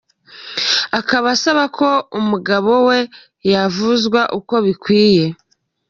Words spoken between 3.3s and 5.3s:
yavuzwa uko bikwiye.